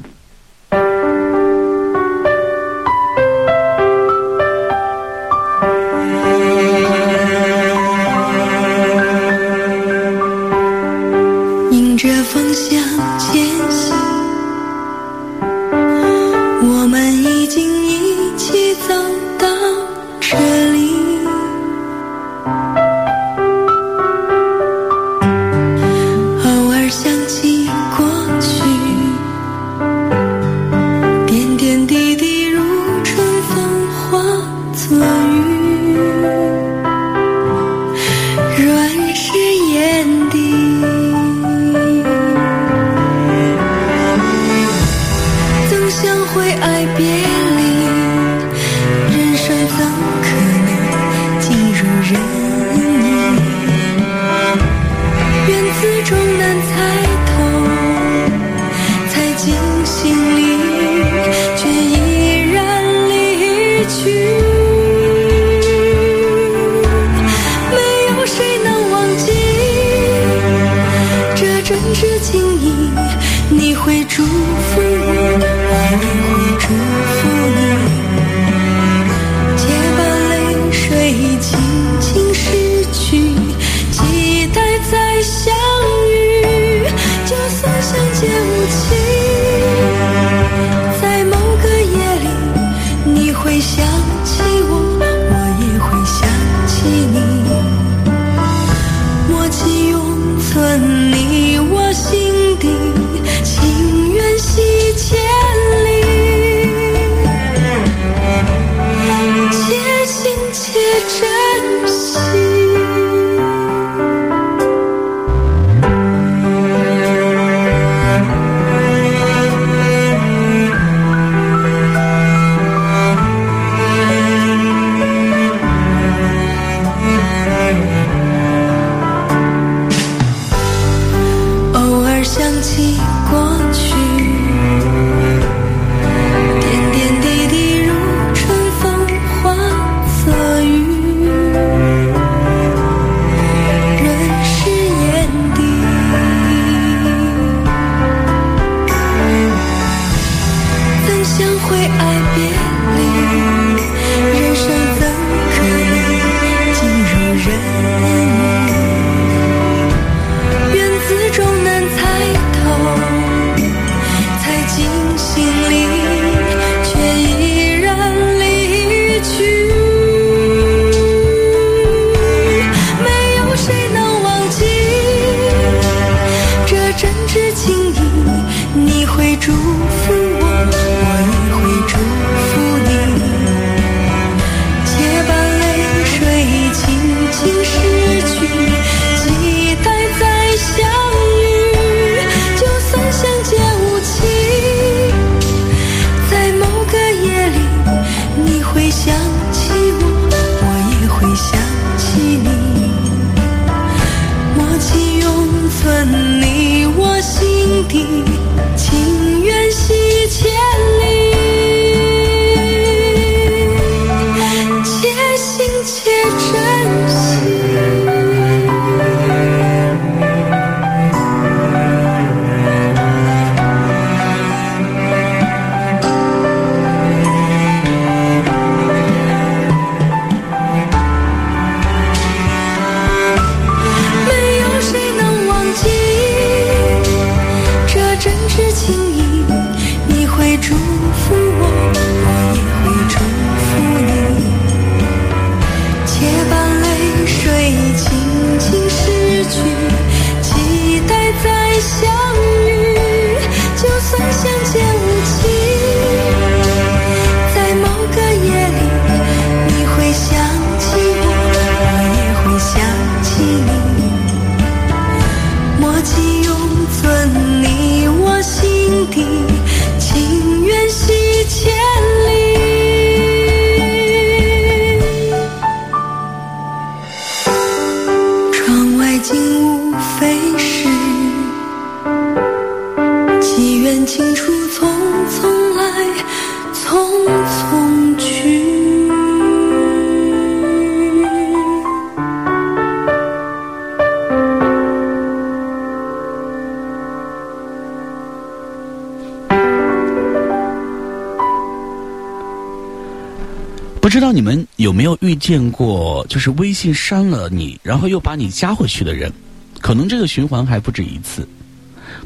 [304.05, 309.33] 不知道你们有没有遇见过，就是微信删了你，然后又把你加回去的人？
[309.81, 311.43] 可能这个循环还不止一次。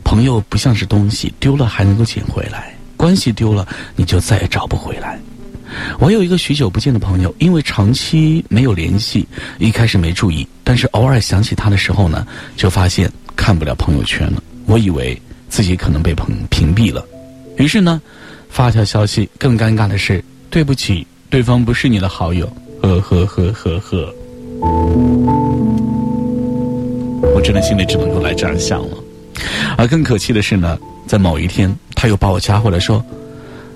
[0.04, 3.66] 朋友不像是东西，丢了还能够捡回来；关系丢了，
[3.96, 5.18] 你就再也找不回来。
[6.00, 9.26] 我有一个许久不见的朋友，因为长期没有联系，
[9.58, 12.28] 一开始没注意，但是偶尔想起他的时候呢，
[12.58, 14.44] 就发现看不了朋友圈了。
[14.66, 15.18] 我以为
[15.48, 17.08] 自己可能被屏屏蔽了，
[17.56, 18.02] 于是呢，
[18.50, 19.30] 发条消息。
[19.38, 21.08] 更尴尬的是，对不起。
[21.30, 22.52] 对方不是你的好友，
[22.82, 24.14] 呵呵呵呵呵。
[27.36, 28.98] 我真的心里只能够来这样想了。
[29.78, 33.06] 而更可气的是呢，在某一天，他又把我加回来，说：“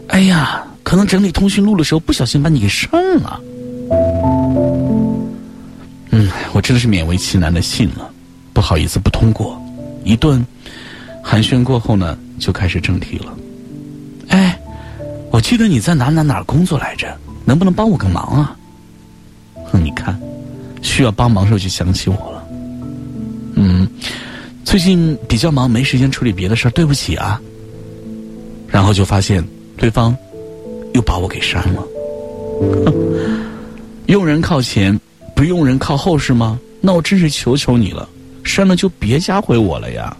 [0.09, 2.89] 哎呀，可能整理通讯录的时候不小心把你给删
[3.19, 3.39] 了。”
[6.09, 8.09] 嗯，我真的是勉为其难的信了，
[8.51, 9.61] 不好意思不通过。
[10.03, 10.43] 一顿
[11.21, 13.31] 寒暄过后呢，就开始正题了。
[14.29, 14.59] 哎，
[15.29, 17.15] 我记得你在哪哪哪工作来着？
[17.45, 18.55] 能不能帮我个忙啊？
[19.65, 20.19] 哼，你看，
[20.81, 22.43] 需要帮忙时候就想起我了。
[23.55, 23.87] 嗯，
[24.63, 27.39] 最近比较忙，没时间处理别的事儿，对不起啊。
[28.67, 30.15] 然后就发现对方
[30.93, 31.83] 又把我给删了。
[34.07, 34.99] 用人靠前，
[35.35, 36.59] 不用人靠后是吗？
[36.81, 38.07] 那我真是求求你了，
[38.43, 40.15] 删了就别加回我了呀。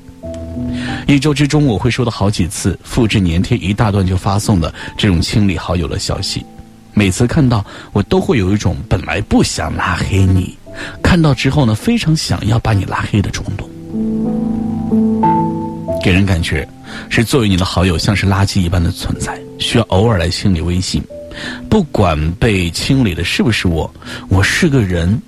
[1.08, 6.46] 一周之中，我会收到好几次复制粘贴一大段就发送的这种清理好友的消息。
[6.94, 10.58] 每次看到，我都会有一种本来不想拉黑你，
[11.02, 13.70] 看到之后呢，非常想要把你拉黑的冲动。
[16.04, 16.68] 给人感觉
[17.10, 21.02] 是作为你的好友像是垃圾一般的存在，需要偶尔来清理微信。
[21.70, 23.92] 不管被清理的是不是我，
[24.30, 25.22] 我是个人，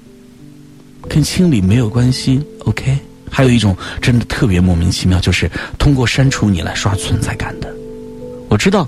[1.10, 2.42] 跟清理没有关系。
[2.66, 2.98] OK。
[3.28, 7.68] 还有一种真的特别莫名其妙，就是通过删除你来刷存在感的。
[8.48, 8.88] 我知道，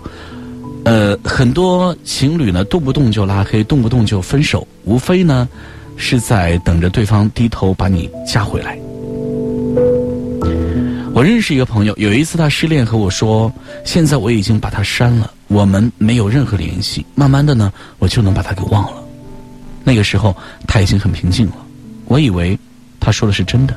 [0.88, 5.46] 呃，很多情侣呢，动不动就拉黑，动不动就分手，无非呢
[5.98, 8.80] 是在等着对方低头把你加回来。
[11.14, 13.52] 我认识一个朋友，有一次他失恋和我说
[13.84, 17.06] ：“现在我已经把他删了，我们没有任何联系。
[17.16, 19.04] 慢慢的呢，我就能把他给忘了。”
[19.84, 20.34] 那个时候
[20.66, 21.58] 他已经很平静了，
[22.06, 22.58] 我以为
[22.98, 23.76] 他说的是真的。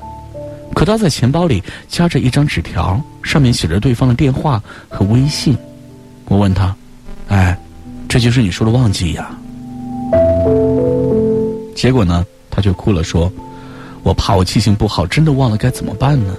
[0.77, 5.59] 可他在钱包里夹着一张纸条，上面写着对方的电话和微信。
[6.27, 6.73] 我问他
[7.31, 7.59] ：“哎，
[8.09, 9.31] 这就是你说的忘记呀？”
[11.75, 13.33] 结果呢，他就哭了，说
[14.03, 16.37] ：“我怕我记性不好，真的忘了该怎么办呢？”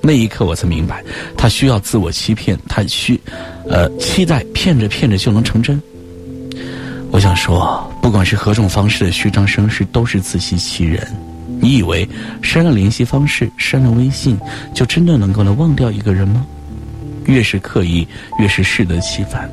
[0.00, 1.02] 那一刻我才明白，
[1.36, 3.20] 他需要自我欺骗，他需，
[3.68, 5.82] 呃，期待骗着骗着就能成真。
[7.10, 11.04] 我想说，不管是何种方式的虚张声势，都是自欺欺人。
[11.60, 12.08] 你以为
[12.42, 14.38] 删了联系方式、删了微信，
[14.72, 16.46] 就真的能够来忘掉一个人吗？
[17.24, 18.06] 越是刻意，
[18.38, 19.50] 越是适得其反。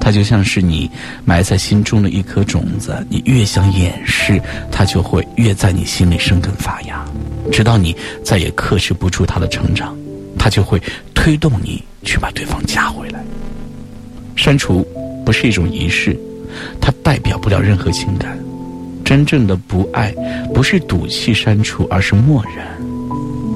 [0.00, 0.90] 它就像是你
[1.24, 4.40] 埋在心中的一颗种子，你越想掩饰，
[4.70, 7.04] 它就会越在你心里生根发芽，
[7.50, 9.96] 直到你再也克制不住它的成长，
[10.38, 10.80] 它就会
[11.14, 13.20] 推动你去把对方加回来。
[14.36, 14.86] 删除
[15.24, 16.16] 不是一种仪式，
[16.80, 18.38] 它代表不了任何情感。
[19.04, 20.12] 真正的不爱，
[20.52, 22.66] 不是赌气删除，而是默认。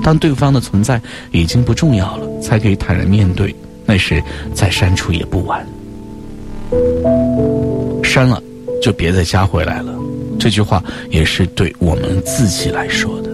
[0.02, 1.00] 当对方的存在
[1.32, 3.54] 已经不重要了，才可以坦然面对。
[3.84, 4.22] 那时
[4.54, 5.66] 再删除也不晚。
[8.02, 8.42] 删了，
[8.82, 9.94] 就别再加回来了。
[10.38, 13.30] 这句话也是对我们自己来说的。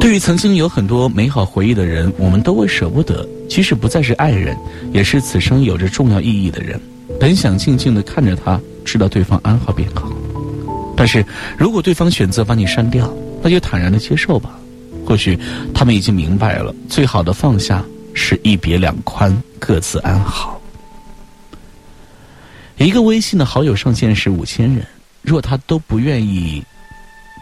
[0.00, 3.26] 对于曾经有很多美好回忆的人，我们都会舍不得。
[3.48, 4.56] 即使不再是爱人，
[4.92, 6.80] 也是此生有着重要意义的人。
[7.20, 10.10] 本想静静的看着他，知道对方安好便好。
[10.96, 11.24] 但是
[11.58, 13.12] 如果对方选择把你删掉，
[13.42, 14.58] 那就坦然的接受吧。
[15.04, 15.38] 或许
[15.74, 17.84] 他们已经明白了，最好的放下
[18.14, 20.61] 是一别两宽，各自安好。
[22.84, 24.84] 一个微信的好友上限是五千人，
[25.22, 26.62] 若他都不愿意，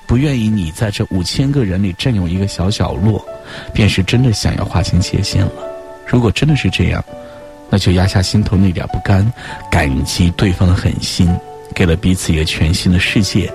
[0.07, 3.24] 不愿意你在这五千个人里占有一个小角落，
[3.72, 5.53] 便是真的想要划清界限了。
[6.07, 7.03] 如果真的是这样。
[7.72, 9.32] 那就压下心头那点不甘，
[9.70, 11.32] 感激对方的狠心，
[11.72, 13.49] 给了彼此一个全新的世界，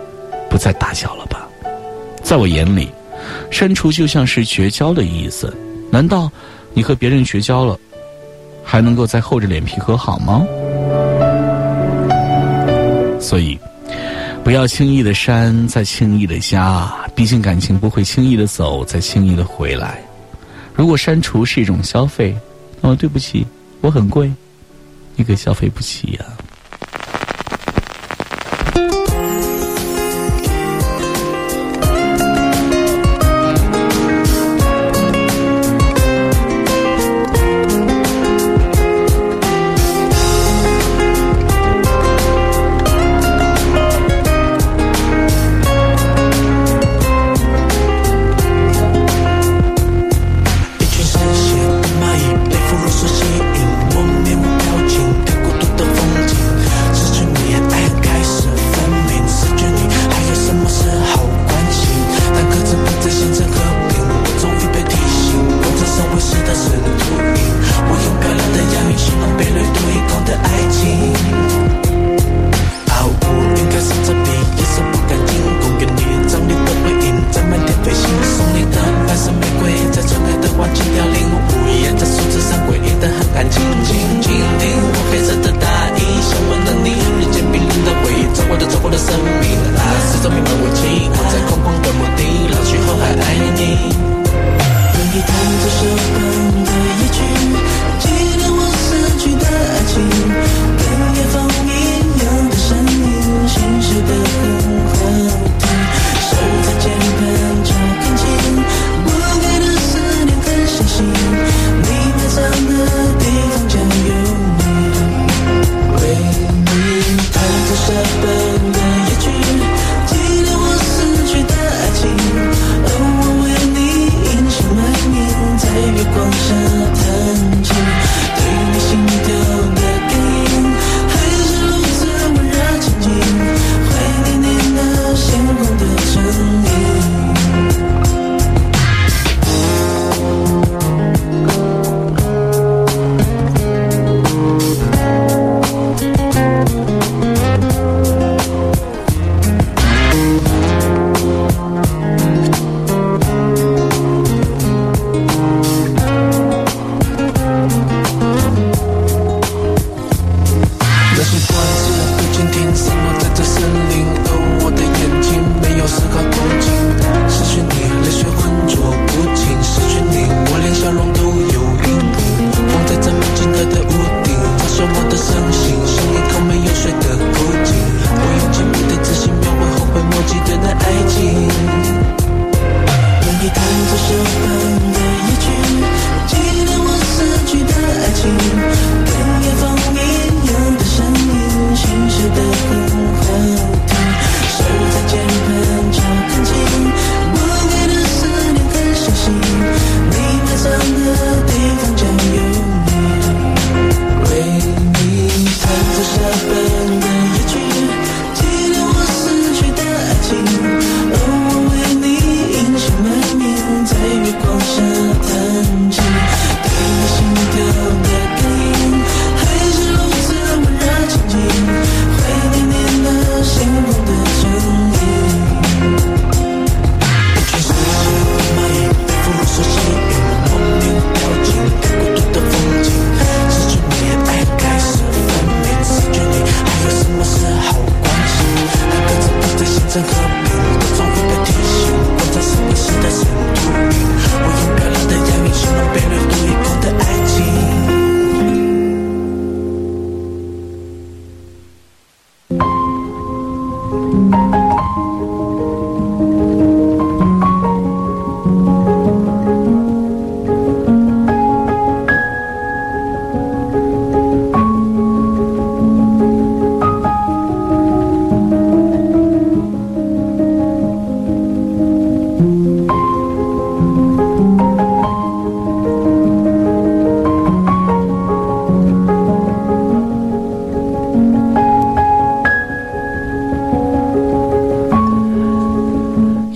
[0.50, 1.46] 不再打搅了吧。
[2.24, 2.90] 在我眼里，
[3.52, 5.54] 删除就像是绝交的意思。
[5.92, 6.32] 难道
[6.74, 7.78] 你和别人绝交了，
[8.64, 10.48] 还能够再厚着脸皮和好吗？
[13.26, 13.58] 所以，
[14.44, 16.88] 不要轻易的删，再轻易的加。
[17.16, 20.00] 毕竟感情不会轻易的走，再轻易的回来。
[20.76, 22.38] 如果删除是一种消费，
[22.82, 23.44] 那么对不起。
[23.82, 24.32] 我很贵，
[25.16, 26.26] 你可消费不起呀。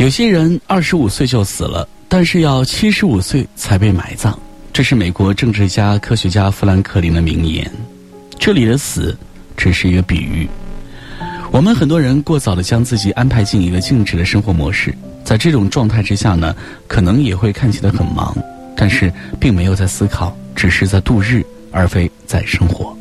[0.09, 4.35] 有些人二十五岁就死了，但是要七十五岁才被埋葬。
[4.73, 7.71] 这是美国政治家、科学家富兰克林的名言。
[8.39, 9.15] 这里的死
[9.55, 10.49] 只是一个比喻。
[11.51, 14.91] 我们很多人过早的将自己安排进一个静止的生活模式，
[15.23, 16.55] 在这种状态之下呢，
[16.87, 18.35] 可能也会看起来很忙，
[18.75, 22.97] 但是并没有在思考，只是在度日，而非在生活。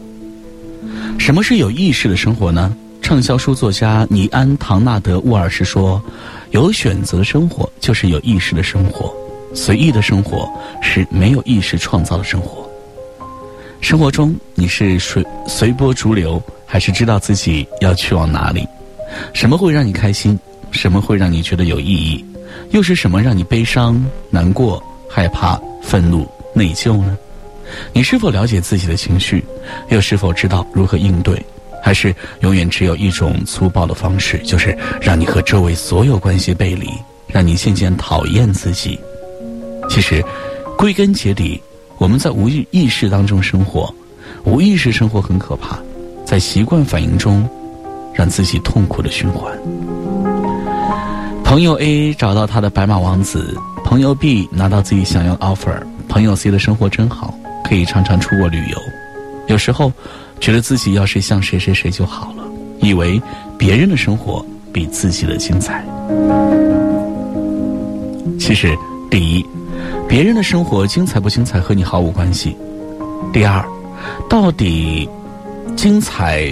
[1.19, 2.77] 什么是有意识的生活呢？
[3.01, 6.03] 畅销书作家尼安·唐纳德·沃尔什说
[6.51, 9.15] ：“有选择的生活就是有意识的生活，
[9.55, 10.49] 随意的生活
[10.83, 12.69] 是没有意识创造的生活。
[13.81, 18.67] 生活中你是随随波逐流，还是知道自己要去往哪里？
[19.35, 20.39] 什么会让你开心？
[20.71, 22.25] 什么会让你觉得有意义？
[22.71, 27.17] 又是什么让你悲伤、难过、害怕、愤怒、内疚呢？
[27.93, 29.45] 你是否了解自己的情绪？
[29.91, 31.41] 又是否知道如何应对？”
[31.83, 36.89] 还是永远只有一种粗暴的方式，就是让你和周围所有关系背离，
[37.27, 38.99] 让你渐渐讨厌自己。
[39.89, 40.23] 其实，
[40.77, 41.61] 归根结底，
[41.97, 43.93] 我们在无意意识当中生活，
[44.45, 45.79] 无意识生活很可怕，
[46.27, 47.49] 在习惯反应中，
[48.13, 49.57] 让自己痛苦的循环。
[51.43, 58.77] 朋友 A 找到他的白马王子，朋友 B 拿到自己想要的 offer，朋友 C 的生活真好，可以常常出国旅游。
[59.47, 59.91] 有时候。
[60.41, 62.45] 觉得自己要是像谁谁谁就好了，
[62.81, 63.21] 以为
[63.59, 65.85] 别人的生活比自己的精彩。
[68.39, 68.77] 其实，
[69.11, 69.45] 第一，
[70.09, 72.57] 别人的生活精彩不精彩和你毫无关系；
[73.33, 73.65] 第二，
[74.29, 75.09] 到底
[75.77, 76.47] 精彩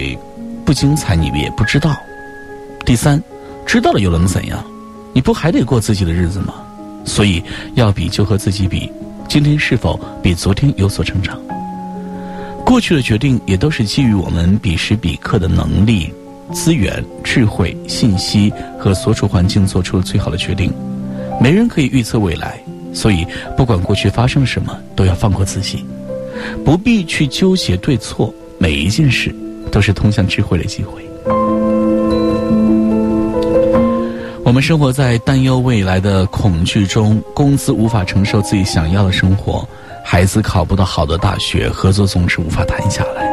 [0.63, 1.91] 不精彩你也不知道；
[2.85, 3.21] 第三，
[3.65, 4.63] 知道了又能怎样？
[5.13, 6.53] 你不还得过自己的日子吗？
[7.05, 7.41] 所以，
[7.73, 8.91] 要比就和自己比，
[9.27, 11.39] 今天是否比昨天有所成长？
[12.67, 16.13] 过去的决定也都是基于我们彼时彼刻的能力、
[16.51, 20.69] 资源、智慧、信息和所处环境做出了最好的决定。
[21.39, 22.61] 没人可以预测未来，
[22.93, 25.85] 所以不管过去发生了什么，都要放过自己，
[26.65, 28.33] 不必去纠结对错。
[28.57, 29.33] 每一件事
[29.71, 31.01] 都是通向智慧的机会。
[34.43, 39.65] 我们生活在担忧未来的恐惧中，工资无法承受自己想要的生活。
[40.09, 43.29] 孩子考不到好的大学，合作总是无法谈下来。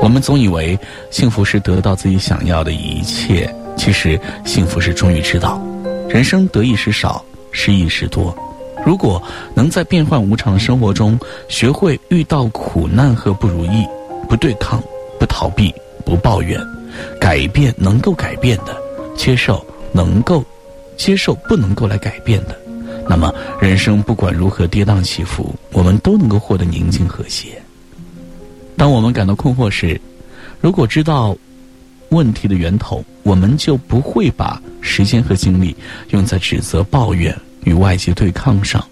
[0.00, 0.78] 我们总以为
[1.10, 5.60] 幸福是得到自己想要的一切，其实幸福是终于知道，
[6.08, 8.32] 人生得意时少，失意时多。
[8.86, 9.20] 如果
[9.54, 11.18] 能在变幻无常的生活中
[11.48, 13.84] 学会遇到苦难和不如意，
[14.28, 14.80] 不对抗，
[15.18, 15.74] 不逃避，
[16.06, 16.60] 不抱怨，
[17.20, 18.76] 改变能够改变的，
[19.16, 20.44] 接受能够
[20.96, 22.56] 接受不能够来改变的。
[23.08, 27.60] 那么，人生不管如何跌宕起伏，我们都能够获得宁静和谐。
[28.76, 30.00] 当我们感到困惑时，
[30.60, 31.36] 如果知道
[32.10, 35.76] 问题的源头，我们就不会把时间和精力
[36.10, 38.84] 用在指责、抱怨与外界对抗上，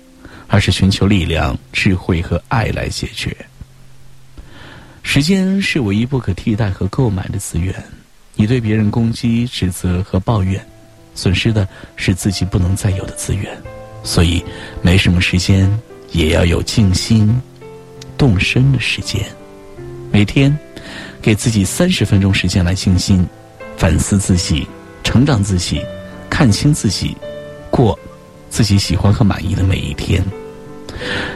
[0.48, 3.34] 而是寻求力量、智慧和爱来解决。
[5.02, 7.74] 时间是唯一不可替代和购买的资源。
[8.34, 10.64] 你对别人攻击、指责和抱怨，
[11.14, 13.50] 损失的是自己不能再有的资源。
[14.02, 14.42] 所以，
[14.82, 15.70] 没什么时间，
[16.12, 17.40] 也要有静心、
[18.16, 19.22] 动身的时间。
[20.10, 20.56] 每天，
[21.22, 23.26] 给自己三十分钟时间来静心，
[23.76, 24.66] 反思自己，
[25.04, 25.80] 成长自己，
[26.28, 27.16] 看清自己，
[27.70, 27.98] 过
[28.48, 30.24] 自己喜欢和满意的每一天。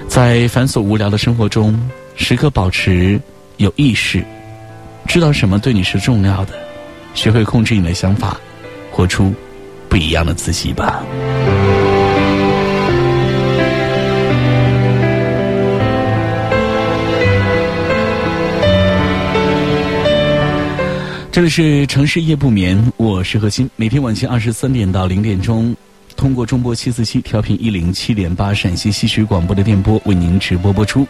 [0.09, 1.79] 在繁琐无聊的生活中，
[2.17, 3.21] 时刻保持
[3.59, 4.25] 有意识，
[5.07, 6.55] 知道什么对你是重要的，
[7.15, 8.39] 学会控制你的想法，
[8.91, 9.33] 活出
[9.89, 11.03] 不一样的自己吧。
[21.35, 23.69] 这里是城市夜不眠，我是何鑫。
[23.75, 25.75] 每天晚间二十三点到零点钟，
[26.17, 31.05] 通过中波七四七调频一零七点八陕西戏曲广播的电波为您直播播出。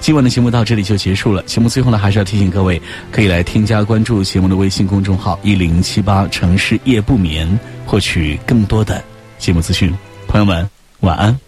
[0.00, 1.42] 今晚的节目到这里就结束了。
[1.42, 2.80] 节目最后呢，还是要提醒各位，
[3.12, 7.46] 可以来添加关注节目的微信公众号一零七八城市夜不眠，
[7.84, 9.04] 获取更多的
[9.36, 9.92] 节目资讯。
[10.26, 10.66] 朋友们，
[11.00, 11.38] 晚安。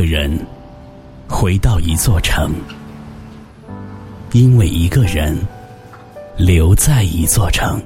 [0.00, 0.34] 个人
[1.28, 2.54] 回到一座城
[4.32, 5.38] 因为一个人
[6.38, 7.78] 留在一座城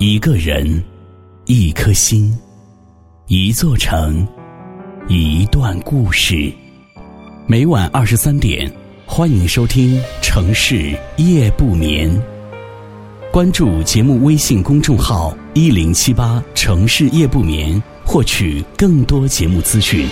[0.00, 0.82] 一个人
[1.44, 2.36] 一颗心
[3.28, 4.26] 一座城
[5.06, 6.52] 一段故事。
[7.46, 8.68] 每晚二十三点
[9.06, 12.10] 欢迎收听城市夜不眠。
[13.30, 17.80] 关注节目微信公众号一零七八城市夜不眠。
[18.08, 20.08] 获取更多节目资讯。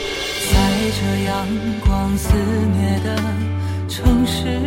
[0.53, 0.71] 在
[1.01, 1.47] 这阳
[1.81, 2.29] 光肆
[2.77, 3.17] 虐的
[3.89, 4.66] 城市。